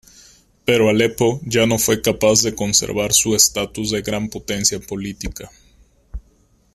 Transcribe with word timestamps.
Pero 0.65 0.89
Alepo 0.89 1.39
ya 1.45 1.67
no 1.67 1.77
fue 1.77 2.01
capaz 2.01 2.41
de 2.41 2.55
conservar 2.55 3.13
su 3.13 3.35
estatus 3.35 3.91
de 3.91 4.01
gran 4.01 4.29
potencia 4.29 4.79
política. 4.79 5.51